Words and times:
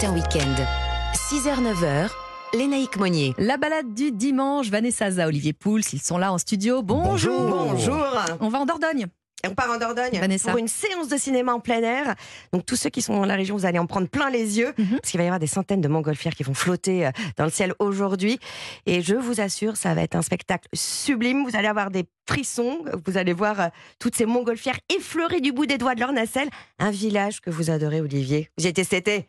Matin 0.00 0.14
Week-end. 0.14 0.54
6h-9h, 1.12 2.08
Lénaïque 2.54 2.96
Monnier. 2.98 3.34
La 3.36 3.56
balade 3.56 3.94
du 3.94 4.12
dimanche, 4.12 4.68
Vanessa 4.70 5.10
Za, 5.10 5.26
Olivier 5.26 5.52
Pouls, 5.52 5.80
ils 5.92 6.00
sont 6.00 6.18
là 6.18 6.32
en 6.32 6.38
studio. 6.38 6.82
Bonjour. 6.82 7.48
Bonjour. 7.50 8.06
On 8.38 8.48
va 8.48 8.60
en 8.60 8.64
Dordogne. 8.64 9.06
Et 9.42 9.48
on 9.48 9.56
part 9.56 9.72
en 9.72 9.76
Dordogne 9.76 10.16
Vanessa. 10.20 10.52
pour 10.52 10.58
une 10.60 10.68
séance 10.68 11.08
de 11.08 11.16
cinéma 11.16 11.52
en 11.52 11.58
plein 11.58 11.82
air. 11.82 12.14
Donc 12.52 12.64
tous 12.64 12.76
ceux 12.76 12.90
qui 12.90 13.02
sont 13.02 13.14
dans 13.14 13.24
la 13.26 13.34
région, 13.34 13.56
vous 13.56 13.66
allez 13.66 13.80
en 13.80 13.86
prendre 13.86 14.06
plein 14.06 14.30
les 14.30 14.58
yeux 14.60 14.72
Mhm. 14.78 14.98
parce 15.00 15.10
qu'il 15.10 15.18
va 15.18 15.24
y 15.24 15.26
avoir 15.26 15.40
des 15.40 15.48
centaines 15.48 15.80
de 15.80 15.88
montgolfières 15.88 16.34
qui 16.36 16.44
vont 16.44 16.54
flotter 16.54 17.04
euh, 17.04 17.10
dans 17.36 17.44
le 17.44 17.50
ciel 17.50 17.74
aujourd'hui. 17.80 18.38
Et 18.86 19.02
je 19.02 19.16
vous 19.16 19.40
assure, 19.40 19.76
ça 19.76 19.94
va 19.94 20.02
être 20.02 20.14
un 20.14 20.22
spectacle 20.22 20.68
sublime. 20.74 21.44
Vous 21.44 21.56
allez 21.56 21.66
avoir 21.68 21.90
des 21.90 22.04
frissons. 22.28 22.84
Vous 23.04 23.16
allez 23.18 23.32
voir 23.32 23.60
euh, 23.60 23.66
toutes 23.98 24.14
ces 24.14 24.26
montgolfières 24.26 24.78
effleurer 24.96 25.40
du 25.40 25.50
bout 25.50 25.66
des 25.66 25.76
doigts 25.76 25.96
de 25.96 26.00
leur 26.00 26.12
nacelle. 26.12 26.50
Un 26.78 26.92
village 26.92 27.40
que 27.40 27.50
vous 27.50 27.70
adorez, 27.70 28.00
Olivier. 28.00 28.48
Vous 28.58 28.64
y 28.64 28.68
étiez 28.68 28.84
cet 28.84 29.08
été 29.08 29.28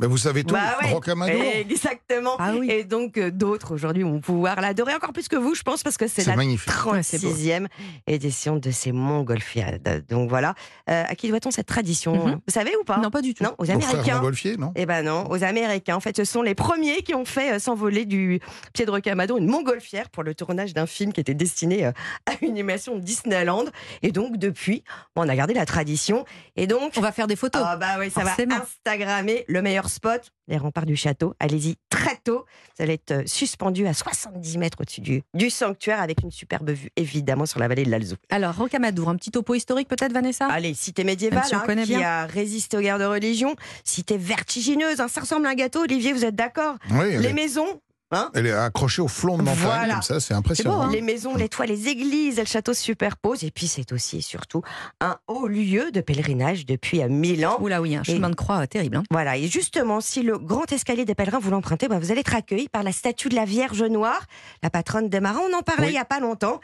Mais 0.00 0.06
vous 0.06 0.16
savez 0.18 0.44
tout, 0.44 0.54
Bah 0.54 0.76
ouais. 0.82 0.92
Rocamadour. 0.92 1.42
Exactement. 1.42 2.36
Ah 2.38 2.52
oui. 2.56 2.70
Et 2.70 2.84
donc 2.84 3.18
euh, 3.18 3.30
d'autres 3.32 3.74
aujourd'hui 3.74 4.04
vont 4.04 4.20
pouvoir 4.20 4.60
l'adorer 4.60 4.94
encore 4.94 5.12
plus 5.12 5.26
que 5.26 5.34
vous, 5.36 5.54
je 5.56 5.62
pense, 5.62 5.82
parce 5.82 5.96
que 5.96 6.06
c'est 6.06 6.24
la 6.24 6.36
magnifique. 6.36 6.72
Ouais, 6.86 7.02
c'est 7.02 7.20
beau. 7.20 7.28
36e 7.30 7.66
édition 8.06 8.56
de 8.56 8.70
ces 8.70 8.92
montgolfiades. 8.92 10.04
Donc 10.08 10.28
voilà. 10.28 10.54
Euh, 10.88 11.02
à 11.08 11.14
qui 11.16 11.28
doit-on 11.28 11.50
cette 11.50 11.66
tradition 11.66 12.14
Mhm. 12.26 12.40
Vous 12.46 12.52
savez 12.52 12.72
ou 12.80 12.84
pas 12.84 12.98
Non, 12.98 13.10
pas 13.10 13.22
du 13.22 13.34
tout. 13.34 13.42
Non, 13.44 13.54
aux 13.58 13.70
Américains. 13.70 14.14
Montgolfier, 14.16 14.56
non 14.56 14.72
Eh 14.76 14.86
ben 14.86 15.02
non, 15.02 15.28
aux 15.30 15.42
Américains. 15.42 15.96
En 15.96 16.00
fait, 16.00 16.16
ce 16.16 16.24
sont 16.24 16.42
les 16.42 16.54
premiers 16.54 17.02
qui 17.02 17.14
ont 17.14 17.24
fait 17.24 17.54
euh, 17.54 17.58
s'envoler 17.58 18.04
du 18.04 18.40
pied 18.72 18.86
de 18.86 18.90
Rocamadour 18.90 19.38
une 19.38 19.46
montgolfière 19.46 20.10
pour 20.10 20.22
le 20.22 20.34
tournage 20.34 20.74
d'un 20.74 20.86
film 20.86 21.12
qui 21.12 21.20
était 21.20 21.34
destiné 21.34 21.86
euh, 21.86 21.92
à 22.26 22.32
une 22.42 22.50
animation 22.52 22.94
de 22.94 23.00
Disneyland. 23.00 23.64
Et 24.02 24.12
donc, 24.12 24.36
depuis, 24.36 24.84
on 25.16 25.28
a 25.28 25.34
gardé 25.36 25.54
la 25.54 25.66
tradition. 25.66 26.24
Et 26.56 26.66
donc, 26.66 26.92
On 26.96 27.00
va 27.00 27.12
faire 27.12 27.26
des 27.26 27.36
photos. 27.36 27.62
ah 27.64 27.76
bah 27.76 27.96
oui, 27.98 28.10
ça 28.10 28.20
Forcément. 28.22 28.56
va 28.56 28.62
Instagrammer 28.62 29.44
le 29.48 29.60
meilleur 29.62 29.87
spot, 29.88 30.30
les 30.46 30.56
remparts 30.56 30.86
du 30.86 30.96
château. 30.96 31.34
Allez-y 31.40 31.76
très 31.90 32.16
tôt. 32.24 32.44
Vous 32.76 32.82
allez 32.82 32.94
être 32.94 33.10
euh, 33.10 33.22
suspendu 33.26 33.86
à 33.86 33.94
70 33.94 34.58
mètres 34.58 34.78
au-dessus 34.80 35.00
du, 35.00 35.22
du 35.34 35.50
sanctuaire 35.50 36.00
avec 36.00 36.22
une 36.22 36.30
superbe 36.30 36.70
vue, 36.70 36.90
évidemment, 36.96 37.46
sur 37.46 37.60
la 37.60 37.68
vallée 37.68 37.84
de 37.84 37.90
l'Alzou. 37.90 38.16
Alors, 38.30 38.56
Rocamadour, 38.56 39.08
un 39.08 39.16
petit 39.16 39.30
topo 39.30 39.54
historique 39.54 39.88
peut-être, 39.88 40.12
Vanessa? 40.12 40.46
Allez, 40.46 40.74
cité 40.74 41.04
médiévale, 41.04 41.44
si 41.44 41.54
hein, 41.54 41.64
qui 41.66 41.94
bien. 41.96 42.08
a 42.08 42.26
résisté 42.26 42.76
aux 42.76 42.80
guerres 42.80 42.98
de 42.98 43.04
religion. 43.04 43.54
Cité 43.84 44.16
vertigineuse, 44.16 45.00
hein, 45.00 45.08
ça 45.08 45.20
ressemble 45.20 45.46
à 45.46 45.50
un 45.50 45.54
gâteau. 45.54 45.82
Olivier, 45.82 46.12
vous 46.12 46.24
êtes 46.24 46.36
d'accord? 46.36 46.76
Oui, 46.90 47.16
Les 47.18 47.32
maisons 47.32 47.80
hein 48.10 48.30
elle 48.34 48.46
est 48.46 48.52
accrochée 48.52 49.02
au 49.02 49.08
flanc 49.08 49.36
de 49.38 49.42
montagne, 49.42 49.58
Voilà. 49.64 49.92
comme 49.94 50.02
ça, 50.02 50.20
c'est 50.20 50.34
impressionnant. 50.34 50.76
beau, 50.76 50.82
hein 50.82 50.90
Les 50.92 51.02
maisons, 51.02 51.34
les 51.36 51.48
toits, 51.48 51.66
les 51.66 51.88
églises 51.88 52.38
et 52.38 52.42
le 52.42 52.46
château 52.46 52.74
se 52.74 52.82
superposent. 52.82 53.44
Et 53.44 53.50
puis, 53.50 53.66
c'est 53.66 53.92
aussi 53.92 54.18
et 54.18 54.20
surtout 54.22 54.62
un 55.00 55.18
haut 55.26 55.46
lieu 55.46 55.90
de 55.90 56.00
pèlerinage 56.00 56.66
depuis 56.66 57.02
euh, 57.02 57.08
1000 57.08 57.46
ans. 57.46 57.58
Oula 57.60 57.80
oui, 57.80 57.96
un 57.96 58.02
chemin 58.04 58.30
de 58.30 58.34
croix 58.34 58.58
euh, 58.62 58.66
terrible. 58.66 58.96
hein. 58.96 59.02
Voilà, 59.10 59.36
et 59.36 59.46
justement, 59.48 60.00
si 60.00 60.22
le 60.22 60.38
grand 60.38 60.70
escalier 60.72 61.04
des 61.04 61.14
pèlerins 61.14 61.38
vous 61.38 61.50
l'empruntez, 61.50 61.88
bah, 61.88 61.98
vous 61.98 62.10
allez 62.10 62.20
être 62.20 62.34
accueilli 62.34 62.68
par 62.68 62.82
la 62.82 62.92
statue 62.92 63.28
de 63.28 63.34
la 63.36 63.44
Vierge 63.44 63.82
Noire, 63.82 64.24
la 64.62 64.70
patronne 64.70 65.08
des 65.08 65.20
marins. 65.20 65.40
On 65.52 65.56
en 65.56 65.62
parlait 65.62 65.82
Oui. 65.84 65.88
il 65.90 65.92
n'y 65.94 65.98
a 65.98 66.04
pas 66.04 66.20
longtemps. 66.20 66.60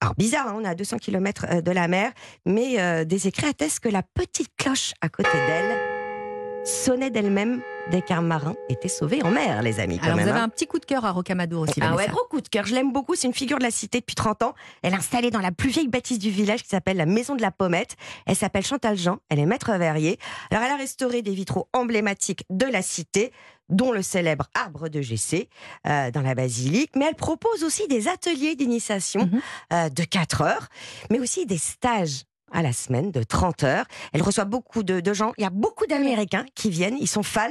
Alors, 0.00 0.14
bizarre, 0.16 0.48
hein, 0.48 0.54
on 0.58 0.64
est 0.64 0.68
à 0.68 0.74
200 0.74 0.98
km 0.98 1.62
de 1.62 1.70
la 1.70 1.88
mer, 1.88 2.12
mais 2.46 2.80
euh, 2.80 3.04
des 3.04 3.26
écrits 3.28 3.46
attestent 3.46 3.80
que 3.80 3.88
la 3.88 4.02
petite 4.02 4.50
cloche 4.56 4.92
à 5.00 5.08
côté 5.08 5.30
d'elle 5.32 5.97
sonnait 6.68 7.10
d'elle-même 7.10 7.62
dès 7.90 8.02
qu'un 8.02 8.20
marin 8.20 8.54
était 8.68 8.88
sauvé 8.88 9.22
en 9.22 9.30
mer, 9.30 9.62
les 9.62 9.80
amis. 9.80 9.98
Quand 9.98 10.04
Alors, 10.04 10.16
même, 10.16 10.26
vous 10.26 10.30
avez 10.32 10.40
hein. 10.40 10.44
un 10.44 10.48
petit 10.50 10.66
coup 10.66 10.78
de 10.78 10.84
cœur 10.84 11.04
à 11.06 11.10
Rocamadour 11.12 11.62
aussi, 11.62 11.80
Ah 11.80 11.94
ouais, 11.96 12.06
gros 12.08 12.24
coup 12.28 12.40
de 12.42 12.48
cœur. 12.48 12.66
Je 12.66 12.74
l'aime 12.74 12.92
beaucoup. 12.92 13.14
C'est 13.14 13.26
une 13.26 13.32
figure 13.34 13.58
de 13.58 13.62
la 13.62 13.70
cité 13.70 14.00
depuis 14.00 14.14
30 14.14 14.42
ans. 14.42 14.54
Elle 14.82 14.92
est 14.92 14.96
installée 14.96 15.30
dans 15.30 15.40
la 15.40 15.52
plus 15.52 15.70
vieille 15.70 15.88
bâtisse 15.88 16.18
du 16.18 16.30
village 16.30 16.62
qui 16.62 16.68
s'appelle 16.68 16.98
la 16.98 17.06
Maison 17.06 17.34
de 17.34 17.40
la 17.42 17.50
Pommette. 17.50 17.96
Elle 18.26 18.36
s'appelle 18.36 18.64
Chantal 18.66 18.98
Jean. 18.98 19.18
Elle 19.30 19.38
est 19.38 19.46
maître 19.46 19.72
verrier. 19.72 20.18
Alors, 20.50 20.62
elle 20.64 20.72
a 20.72 20.76
restauré 20.76 21.22
des 21.22 21.32
vitraux 21.32 21.68
emblématiques 21.72 22.44
de 22.50 22.66
la 22.66 22.82
cité 22.82 23.32
dont 23.70 23.92
le 23.92 24.02
célèbre 24.02 24.46
arbre 24.54 24.88
de 24.88 25.00
GC 25.00 25.48
euh, 25.86 26.10
dans 26.10 26.22
la 26.22 26.34
basilique, 26.34 26.90
mais 26.96 27.04
elle 27.08 27.14
propose 27.14 27.64
aussi 27.64 27.86
des 27.88 28.08
ateliers 28.08 28.54
d'initiation 28.56 29.26
Mhm. 29.26 29.40
euh, 29.74 29.88
de 29.90 30.04
4 30.04 30.40
heures, 30.42 30.68
mais 31.10 31.18
aussi 31.20 31.44
des 31.46 31.58
stages 31.58 32.22
à 32.52 32.62
la 32.62 32.72
semaine 32.72 33.10
de 33.10 33.22
30 33.22 33.64
heures. 33.64 33.84
Elle 34.12 34.22
reçoit 34.22 34.44
beaucoup 34.44 34.82
de, 34.82 35.12
gens. 35.12 35.32
Il 35.38 35.42
y 35.42 35.46
a 35.46 35.50
beaucoup 35.50 35.86
d'Américains 35.86 36.46
qui 36.54 36.70
viennent. 36.70 36.96
Ils 37.00 37.08
sont 37.08 37.22
fans. 37.22 37.50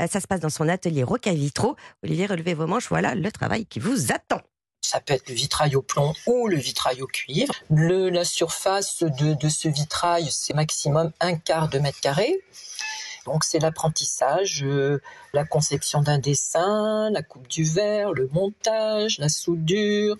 Euh, 0.00 0.06
ça 0.06 0.20
se 0.20 0.26
passe 0.26 0.40
dans 0.40 0.50
son 0.50 0.68
atelier 0.68 1.02
Roca 1.02 1.32
Vitro. 1.32 1.76
Olivier, 2.02 2.26
relevez 2.26 2.54
vos 2.54 2.66
manches. 2.66 2.88
Voilà 2.88 3.14
le 3.14 3.30
travail 3.32 3.66
qui 3.66 3.80
vous 3.80 4.12
attend. 4.12 4.40
Ça 4.82 5.00
peut 5.00 5.14
être 5.14 5.28
le 5.28 5.34
vitrail 5.34 5.74
au 5.76 5.82
plomb 5.82 6.14
ou 6.26 6.46
le 6.46 6.56
vitrail 6.56 7.02
au 7.02 7.06
cuivre. 7.06 7.54
La 7.70 8.24
surface 8.24 9.02
de 9.02 9.48
ce 9.48 9.68
vitrail, 9.68 10.28
c'est 10.30 10.54
maximum 10.54 11.12
un 11.20 11.36
quart 11.36 11.68
de 11.68 11.78
mètre 11.78 12.00
carré. 12.00 12.40
Donc 13.28 13.44
c'est 13.44 13.58
l'apprentissage, 13.58 14.64
euh, 14.64 15.02
la 15.34 15.44
conception 15.44 16.00
d'un 16.00 16.18
dessin, 16.18 17.10
la 17.10 17.22
coupe 17.22 17.46
du 17.46 17.62
verre, 17.62 18.14
le 18.14 18.26
montage, 18.32 19.18
la 19.18 19.28
soudure, 19.28 20.16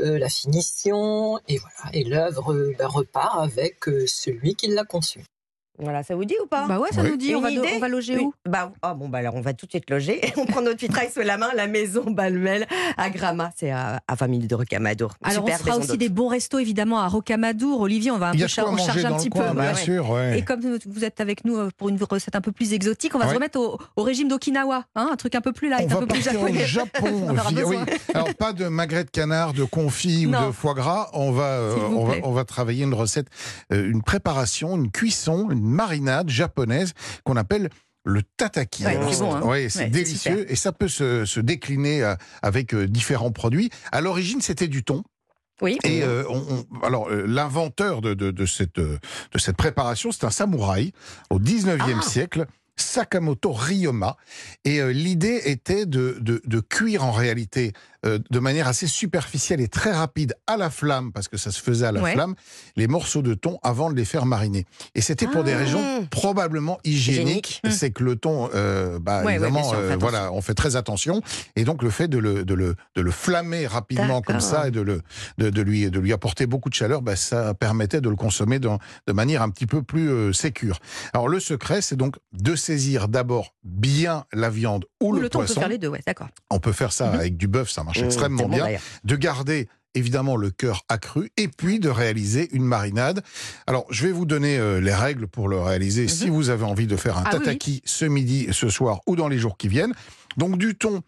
euh, 0.00 0.18
la 0.18 0.28
finition, 0.28 1.38
et 1.48 1.56
voilà. 1.56 1.94
Et 1.94 2.04
l'œuvre 2.04 2.52
euh, 2.52 2.74
ben, 2.78 2.86
repart 2.86 3.38
avec 3.40 3.84
celui 4.06 4.54
qui 4.54 4.68
l'a 4.68 4.84
conçue. 4.84 5.24
Voilà, 5.78 6.02
ça 6.02 6.14
vous 6.14 6.24
dit 6.24 6.34
ou 6.42 6.46
pas? 6.46 6.66
Bah 6.66 6.78
ouais, 6.78 6.90
ça 6.92 7.02
Oui. 7.02 7.10
nous 7.10 7.16
dit, 7.16 7.34
on 7.34 7.40
va, 7.40 7.50
do- 7.50 7.62
on 7.74 7.78
va 7.78 7.88
loger 7.88 8.16
Oui. 8.18 8.24
où? 8.24 8.34
Bah, 8.48 8.70
oh, 8.84 8.94
bon, 8.94 9.08
bah 9.08 9.18
alors 9.18 9.34
on 9.34 9.40
va 9.40 9.54
tout 9.54 9.64
de 9.66 9.70
suite 9.70 9.88
loger. 9.90 10.20
on 10.36 10.44
prend 10.44 10.60
notre 10.60 10.78
vitrail 10.78 11.10
sous 11.10 11.20
la 11.22 11.38
main, 11.38 11.48
la 11.56 11.66
maison 11.66 12.04
Balmel 12.10 12.66
à 12.98 13.08
Grama. 13.10 13.50
C'est 13.56 13.70
à, 13.70 14.00
à 14.06 14.14
20 14.14 14.26
minutes 14.28 14.50
de 14.50 14.54
Rocamadour. 14.54 15.12
Alors, 15.22 15.44
Super 15.46 15.60
on 15.60 15.64
fera 15.64 15.76
aussi 15.78 15.98
des 15.98 16.08
bons 16.10 16.28
restos, 16.28 16.58
évidemment, 16.58 17.00
à 17.00 17.08
Rocamadour. 17.08 17.80
Olivier, 17.80 18.10
on 18.10 18.18
va 18.18 18.28
un 18.28 18.32
peu 18.32 18.46
char- 18.46 18.70
on 18.70 18.76
charge 18.76 19.04
un 19.04 19.10
dans 19.10 19.16
petit 19.16 19.26
le 19.28 19.30
peu. 19.30 19.38
coin, 19.40 19.54
bien 19.54 19.72
ouais. 19.72 19.74
sûr. 19.74 20.10
ouais. 20.10 20.38
Et 20.38 20.42
comme 20.42 20.60
vous 20.60 21.04
êtes 21.04 21.20
avec 21.20 21.44
nous 21.44 21.56
euh, 21.56 21.70
pour 21.78 21.88
une 21.88 21.98
recette 22.02 22.36
un 22.36 22.40
peu 22.42 22.52
plus 22.52 22.72
exotique, 22.74 23.14
on 23.14 23.18
va 23.18 23.24
Ouais. 23.24 23.30
se 23.30 23.34
remettre 23.36 23.58
au, 23.58 23.78
au 23.96 24.02
régime 24.02 24.28
d'Okinawa, 24.28 24.84
hein, 24.94 25.08
un 25.12 25.16
truc 25.16 25.34
un 25.34 25.40
peu 25.40 25.52
plus 25.52 25.68
light, 25.70 25.88
On 25.88 25.96
un 25.96 26.00
va 26.00 26.00
peu 26.00 26.06
plus 26.08 26.22
partir 26.22 26.40
au 26.42 26.46
japonais. 26.46 26.66
Japon. 26.66 27.36
Oui. 27.66 27.76
Alors 28.14 28.34
pas 28.34 28.52
de 28.52 28.66
magret 28.68 29.04
de 29.04 29.10
canard, 29.10 29.52
de 29.52 29.64
confit 29.64 30.26
ou 30.26 30.30
de 30.30 30.52
foie 30.52 30.74
gras. 30.74 31.08
On 31.14 31.32
va, 31.32 31.44
euh, 31.44 31.74
S'il 31.74 31.82
vous 31.84 31.96
on 31.96 32.04
va, 32.04 32.12
plaît. 32.12 32.20
on 32.24 32.32
va 32.32 32.44
travailler 32.44 32.84
une 32.84 32.94
recette, 32.94 33.26
euh, 33.72 33.88
une 33.90 34.02
préparation, 34.02 34.76
une 34.76 34.90
cuisson, 34.90 35.48
une 35.50 35.61
marinade 35.62 36.28
japonaise 36.28 36.92
qu'on 37.24 37.36
appelle 37.36 37.70
le 38.04 38.22
tataki. 38.36 38.84
Ouais, 38.84 38.96
Alors, 38.96 39.14
c'est 39.14 39.20
bon, 39.20 39.34
hein. 39.34 39.42
ouais, 39.42 39.68
c'est 39.68 39.84
Ouais, 39.84 39.88
délicieux 39.90 40.50
et 40.50 40.56
ça 40.56 40.72
peut 40.72 40.88
se, 40.88 41.24
se 41.24 41.38
décliner 41.40 42.02
euh, 42.02 42.14
avec 42.42 42.74
euh, 42.74 42.88
différents 42.88 43.30
produits. 43.32 43.70
À 43.92 44.00
l'origine, 44.00 44.40
c'était 44.40 44.68
du 44.68 44.82
thon. 44.82 45.04
Oui. 45.60 45.78
Et 45.84 46.02
euh, 46.02 46.24
on, 46.28 46.42
on- 46.72 46.80
alors 46.84 47.08
euh, 47.10 47.24
l'inventeur 47.26 48.00
de, 48.00 48.14
de, 48.14 48.32
de 48.32 48.46
cette 48.46 48.80
de 48.80 48.98
cette 49.38 49.56
préparation, 49.56 50.10
c'est 50.10 50.24
un 50.24 50.30
samouraï 50.30 50.92
au 51.30 51.38
19e 51.38 51.98
Ah. 51.98 52.02
siècle. 52.02 52.46
Sakamoto 52.74 53.52
Ryoma. 53.52 54.16
Et 54.64 54.80
euh, 54.80 54.92
l'idée 54.92 55.42
était 55.44 55.84
de, 55.86 56.16
de, 56.20 56.40
de 56.44 56.60
cuire 56.60 57.04
en 57.04 57.12
réalité 57.12 57.72
euh, 58.04 58.18
de 58.30 58.38
manière 58.38 58.66
assez 58.68 58.86
superficielle 58.86 59.60
et 59.60 59.68
très 59.68 59.92
rapide 59.92 60.34
à 60.46 60.56
la 60.56 60.70
flamme, 60.70 61.12
parce 61.12 61.28
que 61.28 61.36
ça 61.36 61.50
se 61.50 61.60
faisait 61.60 61.86
à 61.86 61.92
la 61.92 62.00
Ouais. 62.02 62.12
flamme, 62.14 62.34
les 62.76 62.88
morceaux 62.88 63.22
de 63.22 63.34
thon 63.34 63.58
avant 63.62 63.90
de 63.90 63.96
les 63.96 64.04
faire 64.04 64.26
mariner. 64.26 64.66
Et 64.94 65.00
c'était 65.00 65.26
pour 65.26 65.44
des 65.44 65.52
Ah. 65.52 65.58
raisons 65.58 66.06
probablement 66.10 66.78
hygiéniques. 66.84 67.60
Hygiénique. 67.62 67.78
C'est 67.78 67.90
que 67.90 68.02
le 68.04 68.16
thon, 68.16 68.48
euh, 68.54 68.98
bah, 68.98 69.22
Ouais, 69.24 69.34
évidemment, 69.34 69.62
sûr, 69.62 69.78
on 69.78 69.82
fait 69.88 69.92
euh, 69.92 69.96
voilà, 69.98 70.32
on 70.32 70.40
fait 70.40 70.54
très 70.54 70.76
attention. 70.76 71.20
Et 71.56 71.64
donc 71.64 71.82
le 71.82 71.90
fait 71.90 72.08
de 72.08 72.18
le, 72.18 72.44
de 72.44 72.54
le, 72.54 72.74
de 72.96 73.00
le 73.02 73.10
flammer 73.10 73.66
rapidement 73.66 74.20
comme 74.22 74.40
ça 74.40 74.68
et 74.68 74.70
de, 74.70 74.80
le, 74.80 75.02
de, 75.38 75.50
de 75.50 75.62
lui, 75.62 75.90
de 75.90 76.00
lui 76.00 76.12
apporter 76.12 76.46
beaucoup 76.46 76.68
de 76.70 76.74
chaleur, 76.74 77.02
bah, 77.02 77.16
ça 77.16 77.54
permettait 77.54 78.00
de 78.00 78.08
le 78.08 78.16
consommer 78.16 78.58
dans- 78.58 78.78
de 79.06 79.12
manière 79.12 79.42
un 79.42 79.50
petit 79.50 79.66
peu 79.66 79.82
plus 79.82 80.10
euh, 80.10 80.32
sécure. 80.32 80.78
Alors 81.12 81.28
le 81.28 81.40
secret, 81.40 81.82
c'est 81.82 81.96
donc 81.96 82.16
de 82.32 82.56
saisir 82.56 83.08
d'abord 83.08 83.54
bien 83.64 84.24
la 84.32 84.50
viande 84.50 84.86
ou, 85.00 85.10
Ou 85.10 85.12
le, 85.14 85.20
le 85.22 85.28
temps, 85.28 85.38
on 85.38 85.42
peut 85.42 85.46
poisson. 85.46 85.60
faire 85.60 85.68
les 85.68 85.78
deux, 85.78 85.88
ouais, 85.88 86.00
d'accord. 86.06 86.28
On 86.50 86.58
peut 86.58 86.72
faire 86.72 86.92
ça 86.92 87.06
Mhm. 87.08 87.14
avec 87.14 87.36
du 87.36 87.46
bœuf, 87.48 87.70
ça 87.70 87.84
marche 87.84 87.91
Mmh, 88.00 88.04
extrêmement 88.04 88.48
bien. 88.48 88.78
De 89.04 89.16
garder 89.16 89.68
évidemment 89.94 90.36
le 90.36 90.50
cœur 90.50 90.84
accru 90.88 91.30
et 91.36 91.48
puis 91.48 91.78
de 91.78 91.88
réaliser 91.90 92.48
une 92.52 92.64
marinade. 92.64 93.22
Alors, 93.66 93.84
je 93.90 94.06
vais 94.06 94.12
vous 94.12 94.24
donner 94.24 94.56
euh, 94.58 94.80
les 94.80 94.94
règles 94.94 95.26
pour 95.28 95.48
le 95.48 95.60
réaliser 95.60 96.08
si 96.08 96.30
vous 96.30 96.48
avez 96.48 96.64
envie 96.64 96.86
de 96.86 96.96
faire 96.96 97.18
un. 97.18 97.24
Ah 97.26 97.30
oui, 97.34 97.38
tataki 97.40 97.82
ce 97.84 98.06
midi, 98.06 98.48
ce 98.52 98.68
soir 98.70 99.00
ou 99.06 99.16
dans 99.16 99.28
les 99.28 99.38
jours 99.38 99.56
qui 99.58 99.68
viennent. 99.68 99.92
Donc 100.38 100.56
du 100.56 100.74
thon 100.76 101.02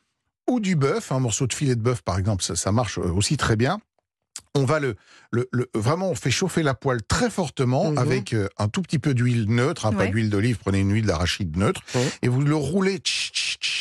ou 0.50 0.60
du 0.60 0.76
bœuf, 0.76 1.12
un 1.12 1.20
morceau 1.20 1.46
de 1.46 1.54
filet 1.54 1.74
de 1.76 1.80
bœuf 1.80 2.02
par 2.02 2.18
exemple, 2.18 2.44
ça, 2.44 2.56
ça 2.56 2.72
marche 2.72 2.98
euh, 2.98 3.10
aussi 3.10 3.38
très 3.38 3.56
bien. 3.56 3.80
On 4.56 4.64
va 4.64 4.78
le, 4.80 4.96
le, 5.32 5.48
le- 5.52 5.70
vraiment 5.74 6.10
on 6.10 6.14
fait 6.14 6.30
chauffer 6.30 6.62
la 6.62 6.74
poêle 6.74 7.02
très 7.02 7.30
fortement 7.30 7.90
Mhm. 7.92 7.98
avec 7.98 8.32
euh, 8.34 8.48
un 8.58 8.68
tout 8.68 8.82
petit 8.82 8.98
peu 8.98 9.14
d'huile 9.14 9.46
neutre, 9.48 9.86
hein, 9.86 9.92
pas 9.92 10.06
d'huile 10.06 10.28
d'olive, 10.30 10.58
prenez 10.58 10.80
une 10.80 10.92
huile 10.92 11.06
d'arachide 11.06 11.56
neutre 11.56 11.80
et 12.22 12.28
vous 12.28 12.40
le 12.42 12.54
roulez 12.54 12.98
tch, 12.98 13.32
tch, 13.32 13.32
tch, 13.32 13.58
tch, 13.58 13.58
tch, 13.60 13.73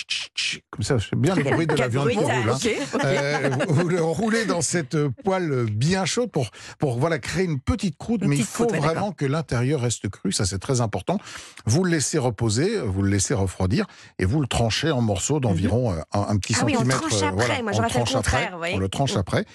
comme 0.69 0.83
ça, 0.83 0.97
c'est 1.00 1.15
bien 1.15 1.35
le 1.35 1.44
bruit 1.44 1.67
de 1.67 1.75
la 1.75 1.88
viande 1.88 2.09
qui 2.09 2.17
roule. 2.17 2.31
hein. 2.31 2.57
Euh, 3.05 3.50
vous, 3.67 3.88
le 3.88 4.01
roulez 4.01 4.45
dans 4.45 4.61
cette 4.61 4.97
poêle 5.23 5.65
bien 5.71 6.05
chaude 6.05 6.31
pour, 6.31 6.50
pour 6.79 7.00
voilà, 7.00 7.19
créer 7.19 7.45
une 7.45 7.59
petite 7.59 7.97
croûte, 7.97 8.21
Une 8.23 8.29
mais 8.29 8.38
il 8.38 8.44
faut 8.44 8.65
croûte, 8.65 8.79
vraiment 8.79 9.11
que 9.11 9.25
l'intérieur 9.25 9.81
reste 9.81 10.09
cru, 10.09 10.31
ça 10.31 10.45
c'est 10.45 10.59
très 10.59 10.81
important. 10.81 11.19
Vous 11.65 11.83
le 11.83 11.91
laissez 11.91 12.17
reposer, 12.17 12.79
vous 12.79 13.01
le 13.01 13.09
laissez 13.09 13.33
refroidir 13.33 13.85
et 14.19 14.25
vous 14.25 14.41
le 14.41 14.47
tranchez 14.47 14.91
en 14.91 15.01
morceaux 15.01 15.39
d'environ 15.39 15.94
euh, 15.94 16.01
un, 16.13 16.21
un 16.29 16.38
petit 16.38 16.55
Ah 16.59 16.65
oui, 16.65 16.73
on 16.75 16.79
centimètre. 16.79 17.01
tranche 17.07 17.21
euh, 17.23 17.27
après. 17.27 17.45
voilà, 17.45 17.61
Moi, 17.63 17.71
on 17.71 17.75
j'aurais 17.75 17.89
fait 17.89 18.00
le 18.00 18.05
tranche 18.05 18.15
après, 18.15 18.51
oui. 18.61 18.69
On 18.73 18.77
le 18.79 18.89
tranche 18.89 19.15
après. 19.17 19.45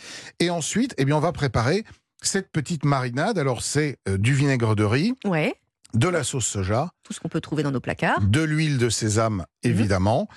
Et 0.40 0.50
ensuite, 0.50 0.94
eh 0.98 1.04
bien, 1.04 1.16
on 1.16 1.20
va 1.20 1.32
préparer 1.32 1.84
cette 2.22 2.50
petite 2.50 2.84
marinade. 2.84 3.38
Alors 3.38 3.62
c'est 3.62 3.96
du 4.06 4.34
vinaigre 4.34 4.74
de 4.74 4.84
riz, 4.84 5.14
Ouais. 5.24 5.54
de 5.94 6.08
la 6.08 6.24
sauce 6.24 6.46
soja, 6.46 6.90
Tout 7.04 7.12
ce 7.12 7.20
qu'on 7.20 7.28
peut 7.28 7.40
trouver 7.40 7.62
dans 7.62 7.70
nos 7.70 7.80
placards. 7.80 8.20
de 8.20 8.42
l'huile 8.42 8.76
de 8.78 8.88
sésame, 8.90 9.44
évidemment, 9.62 10.28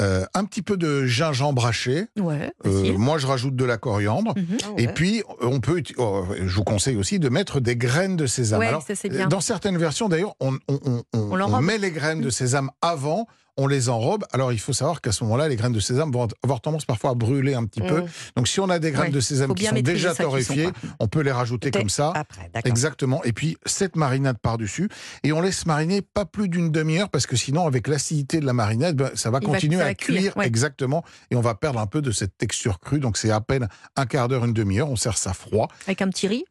euh, 0.00 0.24
un 0.34 0.44
petit 0.44 0.62
peu 0.62 0.76
de 0.76 1.04
gingembre 1.06 1.66
haché. 1.66 2.06
Ouais, 2.18 2.52
Euh, 2.66 2.96
moi, 2.96 3.18
je 3.18 3.26
rajoute 3.26 3.56
de 3.56 3.64
la 3.64 3.76
coriandre. 3.78 4.32
Mhm. 4.36 4.44
Ah 4.62 4.66
Et 4.78 4.86
ouais. 4.86 4.92
puis, 4.92 5.22
on 5.40 5.60
peut, 5.60 5.82
oh, 5.96 6.24
je 6.40 6.54
vous 6.54 6.64
conseille 6.64 6.96
aussi 6.96 7.18
de 7.18 7.28
mettre 7.28 7.60
des 7.60 7.76
graines 7.76 8.16
de 8.16 8.26
sésame. 8.26 8.60
Ouais, 8.60 8.68
Alors, 8.68 8.82
ça, 8.82 8.94
c'est 8.94 9.08
bien. 9.08 9.26
Dans 9.28 9.40
certaines 9.40 9.76
versions, 9.78 10.08
d'ailleurs, 10.08 10.34
on, 10.40 10.54
on- 10.68 10.78
on- 10.84 11.02
on- 11.14 11.32
On 11.32 11.36
l'enrobe. 11.36 11.60
on 11.60 11.62
met 11.62 11.78
les 11.78 11.90
graines 11.90 12.20
de 12.20 12.30
sésame 12.30 12.70
avant, 12.82 13.26
on 13.58 13.66
les 13.66 13.88
enrobe. 13.90 14.24
Alors, 14.32 14.52
il 14.52 14.58
faut 14.60 14.72
savoir 14.72 15.00
qu'à 15.02 15.12
ce 15.12 15.22
moment-là, 15.24 15.48
les 15.48 15.56
graines 15.56 15.72
de 15.72 15.80
sésame 15.80 16.10
vont 16.12 16.28
avoir 16.42 16.60
tendance 16.60 16.84
parfois 16.86 17.10
à 17.10 17.14
brûler 17.14 17.54
un 17.54 17.64
petit 17.66 17.80
peu. 17.80 18.02
Mmh. 18.02 18.08
Donc, 18.36 18.48
si 18.48 18.60
on 18.60 18.70
a 18.70 18.78
des 18.78 18.92
graines 18.92 19.12
de 19.12 19.20
sésame 19.20 19.52
qui 19.54 19.64
sont 19.64 19.74
déjà 19.74 20.14
torréfiées, 20.14 20.70
on 21.00 21.08
peut 21.08 21.20
les 21.20 21.32
rajouter 21.32 21.70
comme 21.70 21.90
ça. 21.90 22.12
Après, 22.14 22.48
d'accord. 22.54 22.70
Exactement. 22.70 23.22
Et 23.24 23.32
puis, 23.32 23.58
cette 23.66 23.96
marinade 23.96 24.38
par-dessus. 24.38 24.88
Et 25.24 25.32
on 25.32 25.40
laisse 25.40 25.66
mariner 25.66 26.02
pas 26.02 26.24
plus 26.24 26.48
d'une 26.48 26.70
demi-heure 26.70 27.10
parce 27.10 27.26
que 27.26 27.36
sinon, 27.36 27.66
avec 27.66 27.88
l'acidité 27.88 28.38
de 28.40 28.46
la 28.46 28.52
marinade, 28.52 28.96
ben, 28.96 29.10
ça 29.14 29.30
va 29.30 29.40
Il 29.42 29.46
va- 29.48 29.52
continuer 29.54 29.78
ça 29.78 29.86
à 29.86 29.94
cuire, 29.94 30.20
cuire. 30.20 30.36
ouais. 30.36 30.46
Exactement. 30.46 31.04
Et 31.30 31.36
on 31.36 31.40
va 31.40 31.54
perdre 31.54 31.80
un 31.80 31.86
peu 31.86 32.00
de 32.00 32.12
cette 32.12 32.38
texture 32.38 32.78
crue. 32.78 33.00
Donc, 33.00 33.16
c'est 33.16 33.30
à 33.30 33.40
peine 33.40 33.68
un 33.96 34.06
quart 34.06 34.28
d'heure, 34.28 34.44
une 34.44 34.52
demi-heure. 34.52 34.88
On 34.88 34.96
sert 34.96 35.18
ça 35.18 35.32
froid. 35.32 35.68
Avec 35.86 36.00
un 36.00 36.08
petit 36.08 36.28
riz. 36.28 36.44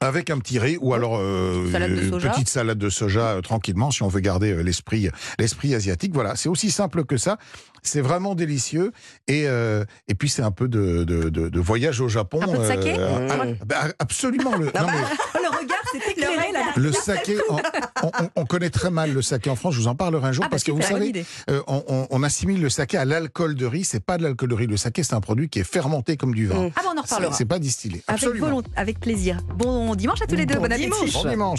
Avec 0.00 0.30
un 0.30 0.38
petit 0.38 0.60
riz 0.60 0.78
ou 0.80 0.94
alors 0.94 1.16
euh, 1.18 1.70
Salade 1.72 1.90
une 1.90 2.10
petite 2.30 2.48
salade 2.48 2.78
de 2.78 2.88
soja 2.88 3.20
euh, 3.20 3.40
tranquillement 3.40 3.90
si 3.90 4.04
on 4.04 4.08
veut 4.08 4.20
garder 4.20 4.52
euh, 4.52 4.62
l'esprit 4.62 5.08
l'esprit 5.40 5.74
asiatique. 5.74 6.12
Voilà, 6.14 6.36
c'est 6.36 6.48
aussi 6.48 6.70
simple 6.70 7.04
que 7.04 7.16
ça. 7.16 7.36
C'est 7.82 8.00
vraiment 8.00 8.34
délicieux 8.36 8.92
et 9.26 9.48
euh, 9.48 9.84
et 10.06 10.14
puis 10.14 10.28
c'est 10.28 10.42
un 10.42 10.50
peu 10.52 10.68
de, 10.68 11.02
de, 11.02 11.30
de- 11.30 11.48
de 11.48 11.60
voyage 11.60 12.00
au 12.00 12.08
Japon. 12.08 12.40
Un 12.42 12.46
peu 12.46 12.58
de 12.58 12.64
saké 12.64 12.94
euh, 12.96 13.28
ah, 13.60 13.64
bah, 13.66 13.76
absolument. 13.98 14.56
Le, 14.56 14.66
non, 14.66 14.86
mais 14.86 15.02
Oh, 15.34 15.38
le 15.42 15.58
regard. 15.58 15.77
Le 16.76 16.92
saké, 16.92 17.36
on, 17.50 17.56
on- 18.02 18.28
on 18.36 18.44
connaît 18.46 18.70
très 18.70 18.90
mal 18.90 19.12
le 19.12 19.22
saké 19.22 19.50
en 19.50 19.56
France. 19.56 19.74
Je 19.74 19.80
vous 19.80 19.88
en 19.88 19.94
parlerai 19.94 20.28
un 20.28 20.32
jour 20.32 20.44
Ah, 20.44 20.48
bah, 20.48 20.50
parce 20.52 20.64
que 20.64 20.72
vous 20.72 20.82
savez, 20.82 21.24
euh, 21.50 21.60
on, 21.66 22.22
assimile 22.22 22.60
le 22.60 22.68
saké 22.68 22.96
à 22.96 23.04
l'alcool 23.04 23.54
de 23.54 23.66
riz. 23.66 23.84
C'est 23.84 24.00
pas 24.04 24.18
de 24.18 24.22
l'alcool 24.22 24.48
de 24.50 24.54
riz. 24.54 24.66
Le 24.66 24.76
saké, 24.76 25.02
c'est 25.02 25.14
un 25.14 25.20
produit 25.20 25.48
qui 25.48 25.60
est 25.60 25.64
fermenté 25.64 26.16
comme 26.16 26.34
du 26.34 26.46
vin. 26.46 26.66
Mm. 26.68 26.70
Ah, 26.76 26.80
bah, 26.84 26.90
on 26.94 26.98
en 26.98 27.02
reparlera. 27.02 27.32
c'est 27.32 27.44
pas 27.44 27.58
distillé. 27.58 28.02
Avec, 28.06 28.22
Absolument. 28.22 28.46
volont- 28.48 28.62
avec 28.76 29.00
plaisir. 29.00 29.38
Bon 29.56 29.94
dimanche 29.94 30.22
à 30.22 30.26
tous 30.26 30.34
les 30.36 30.46
deux. 30.46 30.56
Bon 30.56 30.68
Bon 30.68 30.76
dimanche. 30.76 31.12
Bon 31.12 31.28
dimanche. 31.28 31.56